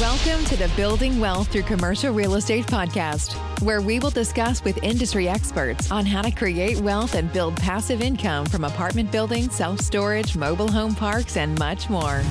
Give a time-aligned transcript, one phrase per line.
[0.00, 4.82] Welcome to the Building Wealth Through Commercial Real Estate podcast, where we will discuss with
[4.82, 9.78] industry experts on how to create wealth and build passive income from apartment buildings, self
[9.78, 12.22] storage, mobile home parks, and much more.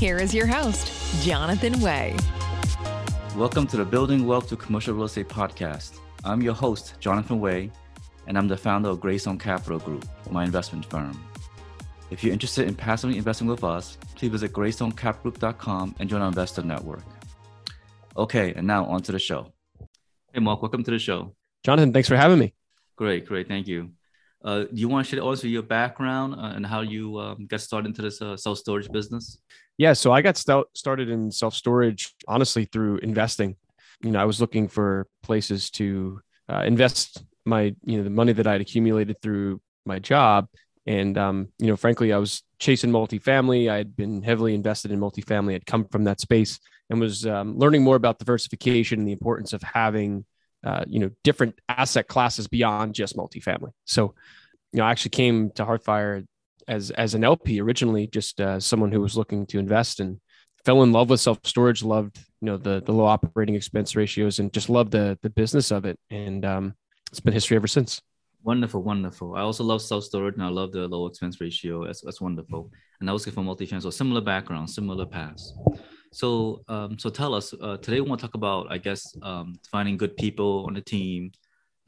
[0.00, 2.16] Here is your host, Jonathan Way.
[3.36, 6.00] Welcome to the Building Wealth Through Commercial Real Estate podcast.
[6.24, 7.70] I'm your host, Jonathan Way,
[8.26, 11.16] and I'm the founder of Greystone Capital Group, my investment firm.
[12.08, 16.62] If you're interested in passively investing with us, please visit greystonecapgroup.com and join our investor
[16.62, 17.02] network.
[18.16, 19.52] Okay, and now on to the show.
[20.32, 21.34] Hey, Mark, welcome to the show.
[21.64, 22.54] Jonathan, thanks for having me.
[22.94, 23.48] Great, great.
[23.48, 23.90] Thank you.
[24.44, 27.60] Uh, do you want to share also your background uh, and how you um, got
[27.60, 29.38] started into this uh, self storage business?
[29.76, 33.56] Yeah, so I got st- started in self storage honestly through investing.
[34.02, 38.32] You know, I was looking for places to uh, invest my, you know, the money
[38.32, 40.46] that I'd accumulated through my job
[40.86, 43.68] and, um, you know, frankly, I was chasing multifamily.
[43.68, 45.54] I had been heavily invested in multifamily.
[45.54, 49.52] I'd come from that space and was um, learning more about diversification and the importance
[49.52, 50.24] of having,
[50.64, 53.72] uh, you know, different asset classes beyond just multifamily.
[53.84, 54.14] So,
[54.72, 56.24] you know, I actually came to Hearthfire
[56.68, 60.20] as as an LP originally, just uh, someone who was looking to invest and
[60.64, 61.82] fell in love with self storage.
[61.82, 65.70] Loved, you know, the the low operating expense ratios and just loved the the business
[65.70, 65.98] of it.
[66.10, 66.74] And um,
[67.10, 68.02] it's been history ever since.
[68.42, 69.34] Wonderful, wonderful.
[69.34, 71.84] I also love self storage and I love the low expense ratio.
[71.86, 72.70] That's, that's wonderful.
[73.00, 75.54] And I was from multi-family, so similar background, similar past.
[76.12, 78.00] So, um, so tell us uh, today.
[78.00, 81.32] We want to talk about, I guess, um, finding good people on the team,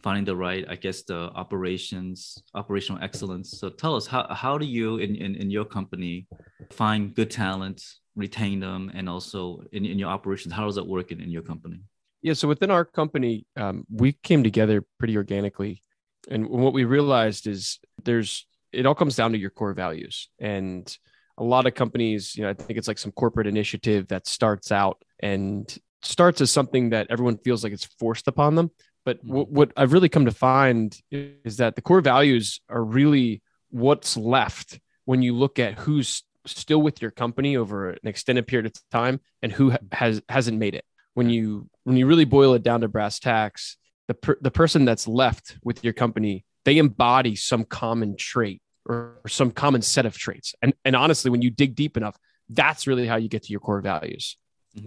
[0.03, 3.53] finding the right, I guess, the operations, operational excellence.
[3.53, 6.27] So, tell us how how do you in in, in your company
[6.71, 7.83] find good talent,
[8.17, 11.43] retain them, and also in, in your operations, how does that work in, in your
[11.43, 11.81] company?
[12.21, 15.83] Yeah, so within our company, um, we came together pretty organically
[16.30, 20.28] and what we realized is there's it all comes down to your core values.
[20.38, 20.97] And
[21.38, 24.72] a lot of companies you know i think it's like some corporate initiative that starts
[24.72, 28.70] out and starts as something that everyone feels like it's forced upon them.
[29.05, 29.28] But mm-hmm.
[29.28, 34.17] w- what i've really come to find is that the core values are really what's
[34.17, 38.73] left when you look at who's still with your company over an extended period of
[38.90, 40.84] time and who has hasn't made it.
[41.14, 43.77] When you when you really boil it down to brass tacks
[44.08, 49.20] the per, the person that's left with your company they embody some common trait or,
[49.24, 50.55] or some common set of traits.
[50.61, 52.17] And and honestly when you dig deep enough
[52.51, 54.36] that's really how you get to your core values.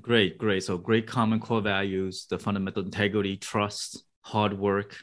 [0.02, 0.64] Great great.
[0.64, 4.98] So great common core values the fundamental integrity trust hard work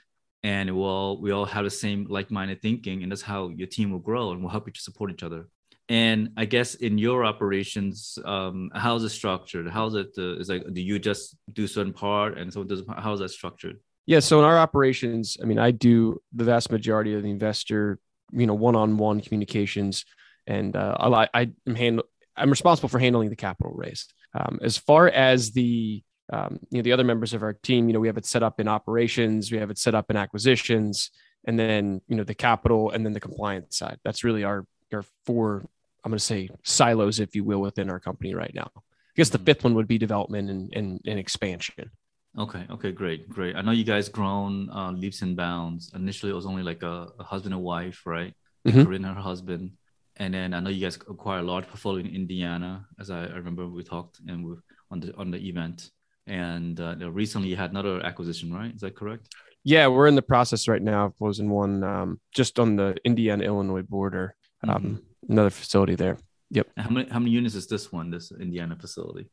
[0.45, 3.91] and we all we all have the same like-minded thinking and that's how your team
[3.91, 5.49] will grow and we'll help you to support each other.
[5.89, 9.69] And i guess in your operations um, how's it structured?
[9.69, 13.21] How's it uh, is like do you just do certain part and so does how's
[13.21, 14.21] that structured yeah.
[14.21, 17.99] So in our operations, I mean, I do the vast majority of the investor,
[18.33, 20.07] you know, one-on-one communications,
[20.47, 22.05] and uh, I, I am handle,
[22.35, 24.07] I'm responsible for handling the capital raise.
[24.33, 26.03] Um, as far as the
[26.33, 28.43] um, you know the other members of our team, you know, we have it set
[28.43, 31.11] up in operations, we have it set up in acquisitions,
[31.45, 33.99] and then you know the capital, and then the compliance side.
[34.05, 35.67] That's really our our four,
[36.03, 38.71] I'm going to say silos, if you will, within our company right now.
[38.75, 38.81] I
[39.17, 39.45] guess the mm-hmm.
[39.45, 41.91] fifth one would be development and, and, and expansion.
[42.39, 42.67] Okay.
[42.71, 42.93] Okay.
[42.93, 43.29] Great.
[43.29, 43.57] Great.
[43.57, 45.91] I know you guys grown uh, leaps and bounds.
[45.95, 48.33] Initially, it was only like a, a husband and wife, right?
[48.67, 48.85] Mm-hmm.
[48.85, 49.73] Corinne and her husband,
[50.17, 53.37] and then I know you guys acquired a large portfolio in Indiana, as I, I
[53.37, 54.57] remember we talked and we
[54.91, 55.91] on the on the event.
[56.27, 58.75] And uh, recently, you had another acquisition, right?
[58.75, 59.35] Is that correct?
[59.65, 63.45] Yeah, we're in the process right now of closing one um, just on the Indiana
[63.45, 64.35] Illinois border.
[64.67, 65.33] Um, mm-hmm.
[65.33, 66.19] Another facility there.
[66.51, 66.69] Yep.
[66.77, 68.11] How many how many units is this one?
[68.11, 69.31] This Indiana facility?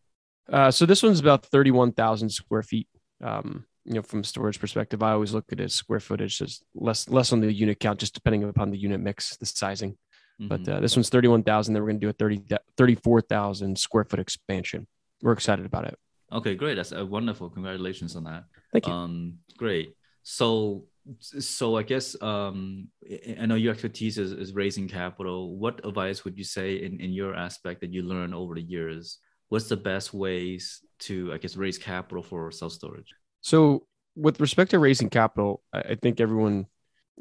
[0.52, 2.88] Uh, so this one's about 31,000 square feet.
[3.24, 6.64] Um, you know, from storage perspective, I always look at it as square footage, just
[6.74, 9.98] less less on the unit count, just depending upon the unit mix, the sizing.
[10.42, 10.48] Mm-hmm.
[10.48, 11.74] But uh, this one's 31,000.
[11.74, 12.44] Then we're going to do a 30,
[12.78, 14.88] 34,000 square foot expansion.
[15.22, 15.98] We're excited about it.
[16.32, 16.76] Okay, great.
[16.76, 17.50] That's uh, wonderful.
[17.50, 18.46] Congratulations on that.
[18.74, 18.94] Thank you.
[18.94, 19.96] Um, great.
[20.24, 20.86] So,
[21.22, 22.90] so I guess um,
[23.40, 25.56] I know your expertise is, is raising capital.
[25.56, 29.20] What advice would you say in, in your aspect that you learned over the years
[29.50, 34.72] what's the best ways to i guess raise capital for self storage so with respect
[34.72, 36.66] to raising capital i think everyone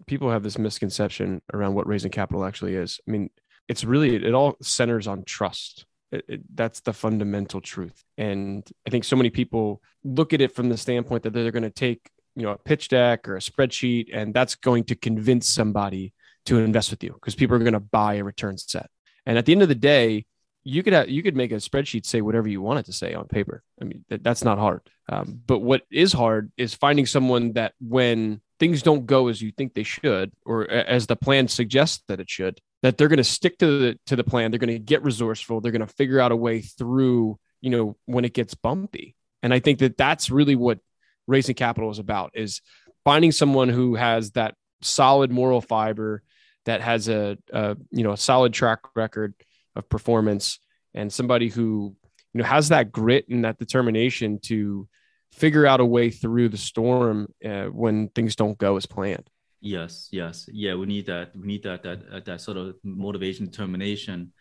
[0.07, 3.01] people have this misconception around what raising capital actually is.
[3.07, 3.31] I mean
[3.69, 5.87] it's really it all centers on trust.
[6.13, 8.05] It, it, that's the fundamental truth.
[8.19, 11.63] And i think so many people look at it from the standpoint that they're going
[11.63, 15.47] to take you know a pitch deck or a spreadsheet and that's going to convince
[15.47, 16.13] somebody
[16.47, 18.91] to invest with you because people are going to buy a return set.
[19.25, 20.27] And at the end of the day
[20.65, 23.15] you could have, you could make a spreadsheet say whatever you want it to say
[23.15, 23.63] on paper.
[23.81, 24.81] I mean, that, that's not hard.
[25.09, 29.53] Um, but what is hard is finding someone that when things don't go as you
[29.53, 33.25] think they should, or as the plan suggests that it should, that they're going to
[33.25, 34.51] stick to the to the plan.
[34.51, 35.61] They're going to get resourceful.
[35.61, 39.17] They're going to figure out a way through you know, when it gets bumpy.
[39.43, 40.81] And I think that that's really what
[41.27, 42.61] raising capital is about is
[43.07, 46.23] finding someone who has that solid moral fiber
[46.67, 49.33] that has a, a you know a solid track record
[49.77, 50.59] of performance
[50.95, 51.95] and somebody who
[52.33, 54.89] you know has that grit and that determination to
[55.33, 59.29] figure out a way through the storm uh, when things don't go as planned.
[59.61, 60.49] Yes yes.
[60.53, 64.33] Yeah we need that we need that that uh, that sort of motivation determination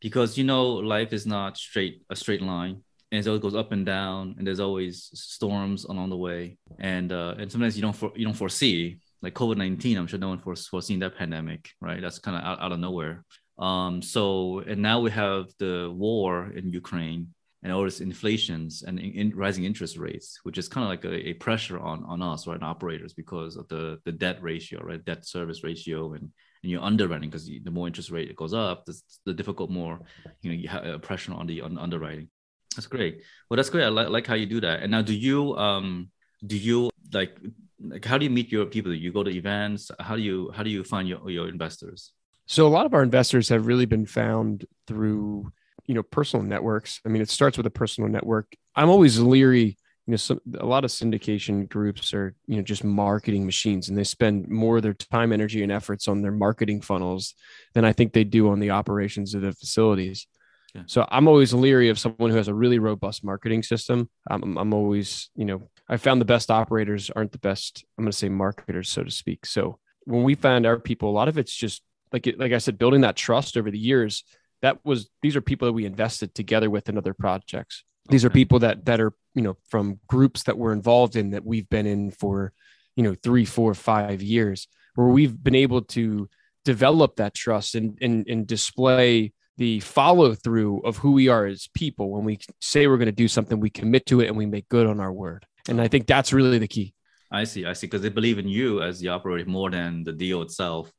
[0.00, 2.82] because you know life is not straight a straight line
[3.12, 6.58] and so it goes up and down and there's always storms along the way.
[6.78, 10.30] And uh, and sometimes you don't for, you don't foresee like covid-19 i'm sure no
[10.30, 12.00] one foreseen that pandemic right?
[12.00, 13.24] That's kind of out, out of nowhere
[13.60, 17.28] um, so and now we have the war in ukraine
[17.62, 21.04] and all this inflations and in, in rising interest rates which is kind of like
[21.04, 25.04] a, a, pressure on on us right operators because of the the debt ratio right
[25.04, 26.30] debt service ratio and
[26.62, 30.00] and you're underwriting because the more interest rate it goes up the, the difficult more
[30.42, 32.28] you know you have a pressure on the on underwriting
[32.74, 33.22] that's great.
[33.48, 33.84] Well, that's great.
[33.84, 34.82] I like, like how you do that.
[34.82, 36.10] And now, do you um
[36.46, 37.36] do you like
[37.80, 38.94] like how do you meet your people?
[38.94, 39.90] You go to events.
[39.98, 42.12] How do you how do you find your your investors?
[42.50, 45.52] So a lot of our investors have really been found through
[45.86, 47.00] you know personal networks.
[47.06, 48.56] I mean, it starts with a personal network.
[48.74, 49.78] I'm always leery.
[50.06, 53.96] You know, some, a lot of syndication groups are you know just marketing machines, and
[53.96, 57.34] they spend more of their time, energy, and efforts on their marketing funnels
[57.74, 60.26] than I think they do on the operations of the facilities.
[60.74, 60.82] Yeah.
[60.86, 64.10] So I'm always leery of someone who has a really robust marketing system.
[64.28, 67.84] I'm, I'm always, you know, I found the best operators aren't the best.
[67.96, 69.46] I'm going to say marketers, so to speak.
[69.46, 71.82] So when we find our people, a lot of it's just
[72.12, 74.24] like it, like I said, building that trust over the years.
[74.62, 77.82] That was these are people that we invested together with in other projects.
[78.08, 81.44] These are people that that are you know from groups that we're involved in that
[81.44, 82.52] we've been in for
[82.96, 86.28] you know three, four, five years, where we've been able to
[86.64, 91.68] develop that trust and and, and display the follow through of who we are as
[91.74, 92.10] people.
[92.10, 94.68] When we say we're going to do something, we commit to it and we make
[94.70, 95.44] good on our word.
[95.68, 96.94] And I think that's really the key.
[97.30, 97.66] I see.
[97.66, 97.86] I see.
[97.86, 100.90] Because they believe in you as the operator more than the deal itself.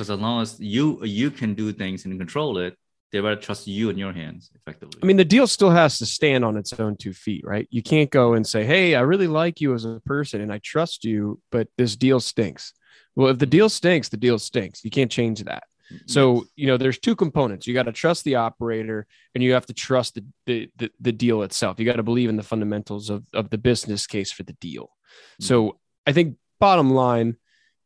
[0.00, 2.74] Because as long as you you can do things and control it,
[3.12, 4.98] they better trust you in your hands effectively.
[5.02, 7.68] I mean, the deal still has to stand on its own two feet, right?
[7.70, 10.56] You can't go and say, "Hey, I really like you as a person and I
[10.56, 12.72] trust you, but this deal stinks."
[13.14, 14.82] Well, if the deal stinks, the deal stinks.
[14.82, 15.64] You can't change that.
[16.06, 17.66] So, you know, there's two components.
[17.66, 21.12] You got to trust the operator and you have to trust the, the, the, the
[21.12, 21.78] deal itself.
[21.78, 24.84] You got to believe in the fundamentals of, of the business case for the deal.
[24.84, 25.44] Mm-hmm.
[25.44, 27.36] So I think bottom line,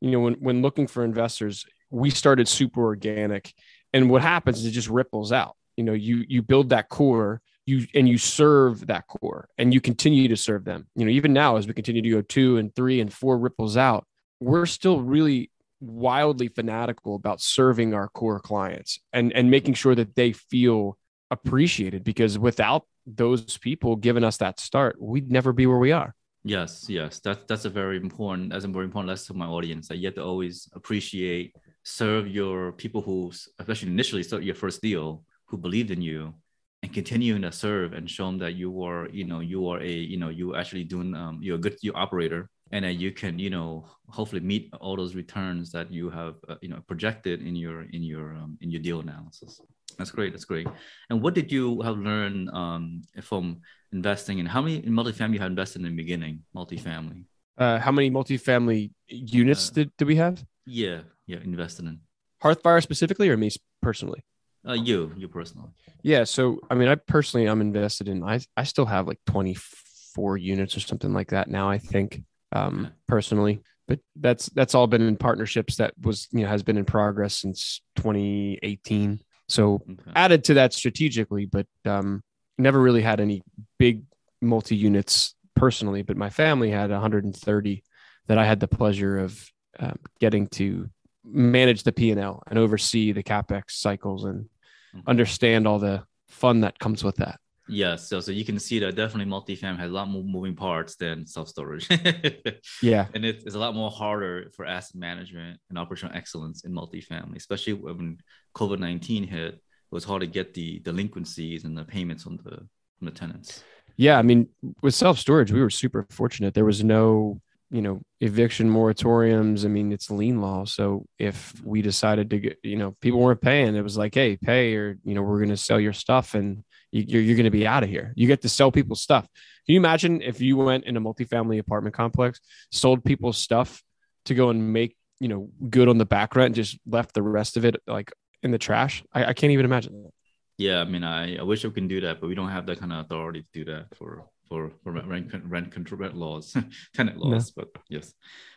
[0.03, 3.53] you know, when, when looking for investors, we started super organic
[3.93, 5.57] and what happens is it just ripples out.
[5.77, 9.81] You know, you, you build that core you and you serve that core and you
[9.81, 10.87] continue to serve them.
[10.97, 13.77] You know, even now as we continue to go two and three and four ripples
[13.77, 14.07] out,
[14.41, 15.51] we're still really
[15.81, 20.97] wildly fanatical about serving our core clients and and making sure that they feel
[21.31, 26.15] appreciated because without those people giving us that start we'd never be where we are
[26.43, 29.89] yes yes that's that's a very important that's a very important lesson to my audience
[29.89, 31.55] that you have to always appreciate
[31.85, 36.35] serve your people who especially initially start your first deal who believed in you
[36.83, 39.91] and continuing to serve and show them that you are you know you are a
[39.91, 43.39] you know you actually doing um, you're a good you operator and that you can
[43.39, 47.55] you know hopefully meet all those returns that you have uh, you know projected in
[47.55, 49.61] your in your um, in your deal analysis.
[49.99, 50.67] That's great that's great.
[51.11, 53.61] And what did you have learned um, from
[53.93, 56.43] investing in how many in multifamily you had invested in the beginning?
[56.57, 57.25] Multifamily.
[57.57, 60.45] Uh, how many multifamily units uh, did, did we have?
[60.67, 62.01] yeah yeah invested in
[62.43, 63.51] hearthfire specifically or me
[63.83, 64.25] personally
[64.69, 65.71] uh, you you personally
[66.03, 70.37] yeah so i mean i personally i'm invested in i i still have like 24
[70.37, 72.23] units or something like that now i think
[72.55, 73.61] um, personally.
[73.87, 77.35] But that's that's all been in partnerships that was you know has been in progress
[77.35, 79.21] since 2018.
[79.49, 80.11] So okay.
[80.17, 82.23] added to that strategically, but um,
[82.57, 83.43] never really had any
[83.79, 84.05] big
[84.41, 86.01] multi units personally.
[86.01, 87.85] But my family had 130
[88.29, 89.47] that I had the pleasure of
[89.79, 90.89] um, getting to
[91.25, 92.21] manage the P and
[92.53, 94.49] oversee the capex cycles and
[94.95, 95.05] okay.
[95.07, 97.39] understand all the fun that comes with that.
[97.67, 100.97] Yes, so so you can see that definitely multifam has a lot more moving parts
[100.97, 101.89] than self storage.
[102.83, 106.73] yeah, and it, it's a lot more harder for asset management and operational excellence in
[106.73, 108.19] multifamily, especially when
[108.55, 109.55] COVID nineteen hit.
[109.55, 112.57] It was hard to get the delinquencies and the payments on the
[112.99, 113.65] from the tenants.
[113.97, 114.49] Yeah, I mean,
[114.83, 116.53] with self storage, we were super fortunate.
[116.53, 117.41] There was no
[117.75, 122.59] you know eviction moratoriums i mean it's lien law so if we decided to get
[122.63, 125.49] you know people weren't paying it was like hey pay or you know we're going
[125.49, 126.63] to sell your stuff and
[126.95, 128.13] you're, you're going to be out of here.
[128.17, 129.25] You get to sell people's stuff.
[129.67, 132.41] Can you imagine if you went in a multifamily apartment complex,
[132.71, 133.83] sold people's stuff
[134.27, 137.23] to go and make, you know, good on the back rent and just left the
[137.23, 138.13] rest of it like
[138.43, 139.03] in the trash?
[139.13, 140.11] I, I can't even imagine that.
[140.57, 142.79] Yeah, I mean, I, I wish we can do that, but we don't have that
[142.79, 146.57] kind of authority to do that for for, for rent, rent control rent laws,
[146.95, 147.53] tenant laws.
[147.57, 147.65] No.
[147.65, 148.13] But yes,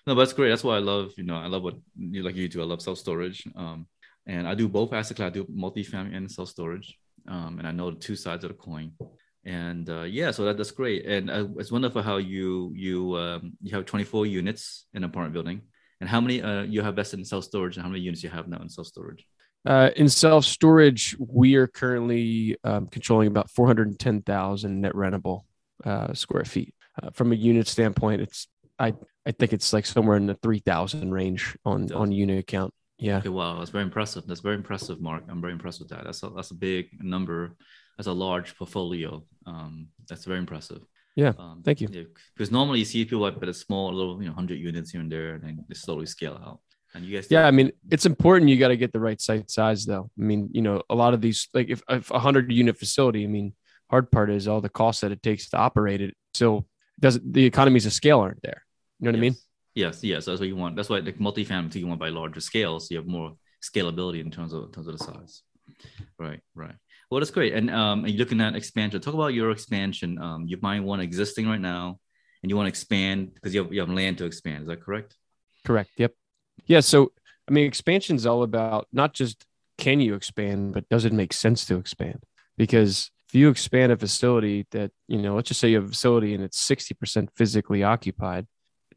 [0.05, 0.49] no, but that's great.
[0.49, 2.61] That's why I love you know I love what you like you do.
[2.61, 3.47] I love self storage.
[3.55, 3.87] Um,
[4.27, 5.27] and I do both asset class.
[5.27, 6.97] I do multifamily and self storage.
[7.27, 8.91] Um, and I know the two sides of the coin.
[9.45, 11.05] And uh, yeah, so that, that's great.
[11.05, 15.33] And uh, it's wonderful how you you um, you have 24 units in an apartment
[15.33, 15.61] building.
[15.99, 18.29] And how many uh, you have vested in self storage, and how many units you
[18.29, 19.25] have now in self storage?
[19.65, 25.43] Uh, in self storage, we are currently um, controlling about 410,000 net rentable
[25.87, 26.73] uh, square feet.
[27.01, 28.93] Uh, from a unit standpoint, it's I
[29.25, 32.73] I think it's like somewhere in the 3,000 range on on unit count.
[32.99, 33.17] Yeah.
[33.17, 34.25] Okay, wow, that's very impressive.
[34.25, 35.23] That's very impressive, Mark.
[35.29, 36.03] I'm very impressed with that.
[36.03, 37.55] That's a that's a big number.
[37.97, 39.23] That's a large portfolio.
[39.45, 40.81] Um, that's very impressive.
[41.15, 41.33] Yeah.
[41.39, 41.87] Um, thank you.
[41.91, 42.03] Yeah,
[42.35, 45.01] because normally you see people like but a small little, you know, hundred units here
[45.01, 46.59] and there, and then they slowly scale out.
[46.93, 48.49] And you guys, yeah, I mean, it's important.
[48.49, 50.09] You got to get the right site size, though.
[50.17, 53.23] I mean, you know, a lot of these, like if, if a hundred unit facility,
[53.23, 53.53] I mean,
[53.89, 56.15] hard part is all the costs that it takes to operate it.
[56.33, 56.65] So
[56.99, 58.63] doesn't the economies of scale aren't there?
[58.99, 59.19] You know what yes.
[59.19, 59.35] I mean?
[59.75, 60.75] Yes, yes, that's what you want.
[60.75, 62.87] That's why like multifamily you want by larger scales.
[62.87, 65.43] So you have more scalability in terms of in terms of the size.
[66.17, 66.75] Right, right.
[67.09, 67.53] Well, that's great.
[67.53, 68.99] And um, and you're looking at expansion.
[68.99, 70.19] Talk about your expansion.
[70.19, 71.99] Um, you might one existing right now,
[72.41, 74.63] and you want to expand because you have you have land to expand.
[74.63, 75.15] Is that correct?
[75.65, 75.91] Correct.
[75.97, 76.13] Yep.
[76.65, 76.79] Yeah.
[76.79, 77.11] So
[77.47, 79.45] I mean, expansion is all about not just
[79.77, 82.23] can you expand, but does it make sense to expand?
[82.57, 85.89] Because if you expand a facility that you know, let's just say you have a
[85.89, 88.47] facility and it's sixty percent physically occupied,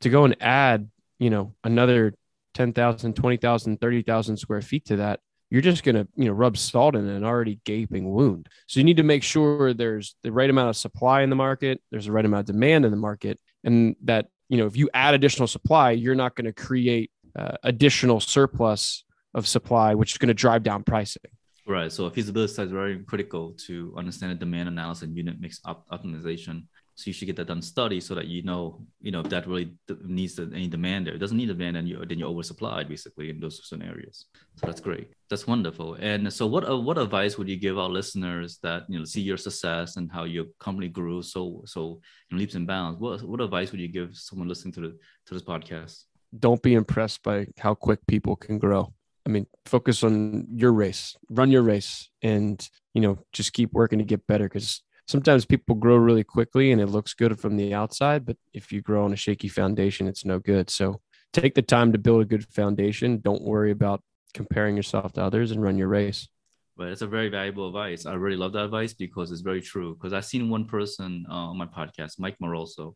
[0.00, 2.14] to go and add, you know, another
[2.54, 5.20] 10,000, 20,000, 30,000 square feet to that,
[5.50, 8.48] you're just going to, you know, rub salt in an already gaping wound.
[8.66, 11.80] So you need to make sure there's the right amount of supply in the market,
[11.90, 14.88] there's the right amount of demand in the market, and that, you know, if you
[14.94, 20.18] add additional supply, you're not going to create uh, additional surplus of supply, which is
[20.18, 21.22] going to drive down pricing.
[21.70, 21.92] Right.
[21.92, 25.88] So feasibility study is very critical to understand the demand analysis and unit mix op-
[25.90, 26.64] optimization
[26.96, 29.46] so you should get that done study so that you know, you know, if that
[29.46, 31.14] really needs any demand there.
[31.14, 34.26] It doesn't need demand, and you then you're oversupplied basically in those scenarios.
[34.56, 35.12] So that's great.
[35.30, 35.94] That's wonderful.
[35.94, 39.20] And so, what uh, what advice would you give our listeners that you know see
[39.20, 42.00] your success and how your company grew so so
[42.32, 42.98] in leaps and bounds?
[42.98, 46.04] What what advice would you give someone listening to the to this podcast?
[46.36, 48.92] Don't be impressed by how quick people can grow.
[49.26, 53.98] I mean, focus on your race, run your race, and you know, just keep working
[53.98, 57.74] to get better because sometimes people grow really quickly and it looks good from the
[57.74, 60.70] outside, but if you grow on a shaky foundation, it's no good.
[60.70, 61.00] So
[61.32, 63.20] take the time to build a good foundation.
[63.20, 64.02] Don't worry about
[64.34, 66.28] comparing yourself to others and run your race.
[66.76, 68.06] But it's a very valuable advice.
[68.06, 69.94] I really love that advice because it's very true.
[69.94, 72.94] Because I've seen one person uh, on my podcast, Mike Moroso,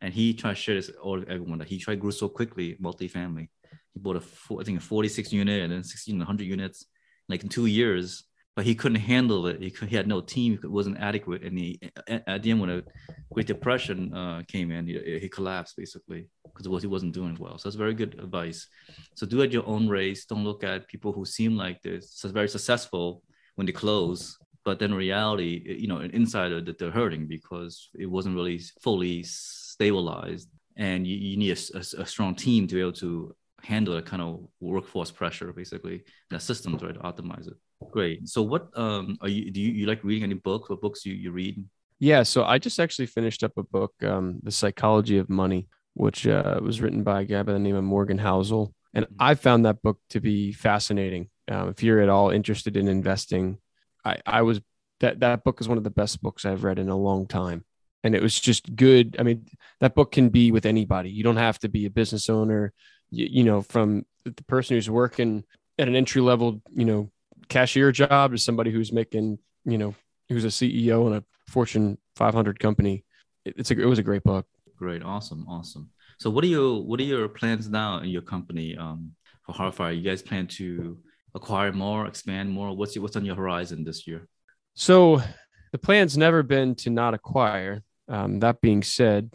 [0.00, 2.76] and he tried to share this all everyone that he tried to grow so quickly,
[2.80, 3.48] multifamily.
[4.02, 6.86] Bought a four, I think a 46 unit and then 16 100 units
[7.28, 8.24] like in two years
[8.58, 9.62] but he couldn't handle it.
[9.62, 10.58] He, could, he had no team.
[10.64, 11.44] It wasn't adequate.
[11.44, 11.78] And he,
[12.08, 12.82] at the end, when a
[13.32, 17.56] Great Depression uh, came in, he, he collapsed basically because he wasn't doing well.
[17.56, 18.66] So that's very good advice.
[19.14, 20.24] So do at your own race.
[20.24, 23.22] Don't look at people who seem like they're very successful
[23.54, 28.06] when they close, but then reality, you know, an insider that they're hurting because it
[28.06, 30.48] wasn't really fully stabilized.
[30.76, 33.36] And you, you need a, a, a strong team to be able to
[33.68, 35.98] handle that kind of workforce pressure, basically,
[36.30, 37.56] the systems, right, to optimize it.
[37.90, 38.18] Great.
[38.34, 40.68] So what um are you do you, you like reading any books?
[40.70, 41.54] What books you, you read?
[42.00, 46.26] Yeah, so I just actually finished up a book, um, The Psychology of Money, which
[46.26, 48.72] uh, was written by a guy by the name of Morgan Housel.
[48.94, 49.16] And mm-hmm.
[49.18, 51.28] I found that book to be fascinating.
[51.48, 53.58] Um, if you're at all interested in investing,
[54.04, 54.60] I, I was
[55.00, 57.64] that that book is one of the best books I've read in a long time.
[58.04, 59.16] And it was just good.
[59.18, 59.46] I mean,
[59.80, 61.10] that book can be with anybody.
[61.10, 62.72] You don't have to be a business owner.
[63.10, 65.44] You, you know, from the person who's working
[65.78, 67.10] at an entry level, you know,
[67.48, 69.94] cashier job to somebody who's making, you know,
[70.28, 73.04] who's a CEO in a Fortune 500 company.
[73.44, 74.46] It's a, it was a great book.
[74.76, 75.02] Great.
[75.02, 75.46] Awesome.
[75.48, 75.90] Awesome.
[76.18, 79.12] So what are your, what are your plans now in your company um,
[79.44, 79.96] for Hearthfire?
[79.96, 80.98] You guys plan to
[81.34, 82.76] acquire more, expand more?
[82.76, 84.28] What's your, what's on your horizon this year?
[84.74, 85.22] So
[85.72, 87.82] the plan's never been to not acquire.
[88.08, 89.30] Um, that being said,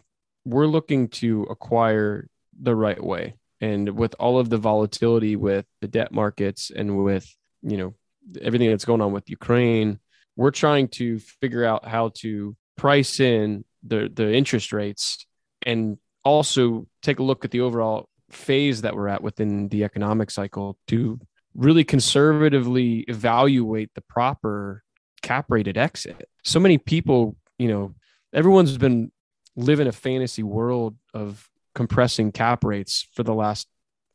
[0.45, 2.27] we're looking to acquire
[2.59, 3.35] the right way.
[3.63, 7.25] And with all of the volatility with the debt markets and with,
[7.61, 7.93] you know,
[8.41, 9.99] everything that's going on with Ukraine,
[10.35, 15.25] we're trying to figure out how to price in the the interest rates
[15.65, 20.29] and also take a look at the overall phase that we're at within the economic
[20.29, 21.17] cycle to
[21.55, 24.83] really conservatively evaluate the proper
[25.21, 26.27] cap rated exit.
[26.43, 27.95] So many people, you know,
[28.33, 29.13] everyone's been
[29.55, 33.67] living a fantasy world of compressing cap rates for the last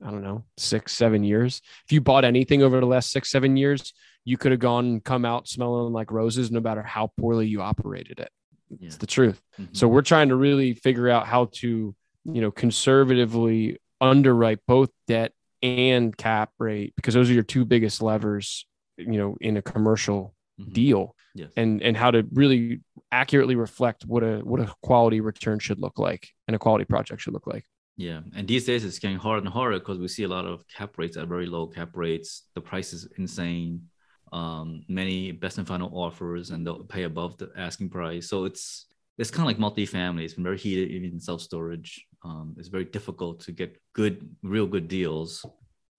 [0.04, 1.60] I don't know, six, seven years.
[1.84, 3.92] If you bought anything over the last six, seven years,
[4.24, 7.62] you could have gone and come out smelling like roses no matter how poorly you
[7.62, 8.30] operated it.
[8.70, 8.86] Yeah.
[8.86, 9.40] It's the truth.
[9.60, 9.72] Mm-hmm.
[9.74, 15.32] So we're trying to really figure out how to, you know, conservatively underwrite both debt
[15.62, 20.34] and cap rate because those are your two biggest levers, you know, in a commercial
[20.58, 20.72] mm-hmm.
[20.72, 21.14] deal.
[21.34, 21.50] Yes.
[21.56, 22.80] And and how to really
[23.12, 27.22] accurately reflect what a what a quality return should look like and a quality project
[27.22, 27.64] should look like.
[27.96, 30.64] Yeah, and these days it's getting harder and harder because we see a lot of
[30.68, 32.44] cap rates at very low cap rates.
[32.54, 33.88] The price is insane.
[34.32, 38.28] Um, many best and final offers, and they'll pay above the asking price.
[38.28, 38.86] So it's
[39.16, 40.22] it's kind of like multifamily.
[40.22, 42.06] It's been very heated, even in self storage.
[42.24, 45.44] Um, it's very difficult to get good, real good deals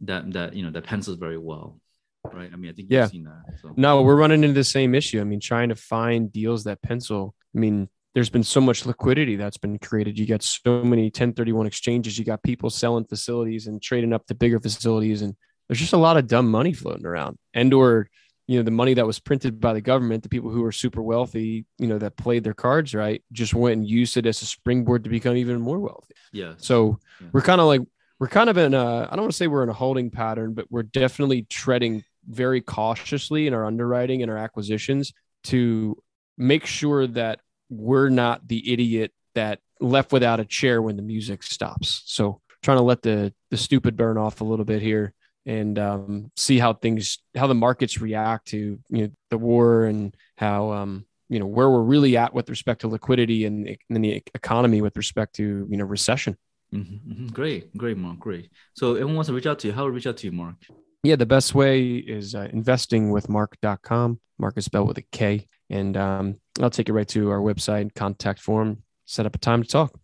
[0.01, 1.79] that that you know that pencils very well
[2.25, 2.49] right?
[2.51, 3.03] I mean, I think yeah.
[3.03, 3.59] you've seen that.
[3.61, 3.73] So.
[3.75, 5.19] No, we're running into the same issue.
[5.21, 7.35] I mean, trying to find deals that pencil.
[7.55, 10.17] I mean, there's been so much liquidity that's been created.
[10.17, 12.17] You got so many 1031 exchanges.
[12.17, 15.35] You got people selling facilities and trading up to bigger facilities, and
[15.67, 17.37] there's just a lot of dumb money floating around.
[17.53, 18.09] And or
[18.47, 21.03] you know the money that was printed by the government, the people who were super
[21.03, 24.45] wealthy, you know, that played their cards right, just went and used it as a
[24.45, 26.15] springboard to become even more wealthy.
[26.33, 26.53] Yeah.
[26.57, 27.27] So yeah.
[27.31, 27.81] we're kind of like
[28.19, 30.53] we're kind of in a I don't want to say we're in a holding pattern,
[30.53, 35.13] but we're definitely treading very cautiously in our underwriting and our acquisitions
[35.45, 35.97] to
[36.37, 41.43] make sure that we're not the idiot that left without a chair when the music
[41.43, 42.03] stops.
[42.05, 45.13] So trying to let the the stupid burn off a little bit here
[45.45, 50.15] and um, see how things how the markets react to you know the war and
[50.37, 54.21] how um, you know where we're really at with respect to liquidity and, and the
[54.35, 56.37] economy with respect to you know recession.
[56.73, 57.27] Mm-hmm, mm-hmm.
[57.27, 58.19] Great, great, Mark.
[58.19, 58.49] Great.
[58.73, 59.73] So everyone wants to reach out to you.
[59.73, 60.55] How to reach out to you, Mark?
[61.03, 64.19] Yeah, the best way is uh, investingwithmark.com.
[64.37, 65.47] Mark is spelled with a K.
[65.69, 69.63] And um, I'll take you right to our website, contact form, set up a time
[69.63, 69.97] to talk.